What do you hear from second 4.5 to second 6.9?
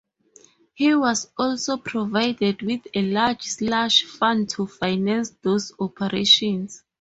finance these operations.